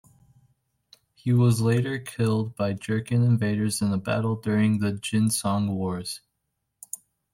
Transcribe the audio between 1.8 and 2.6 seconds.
killed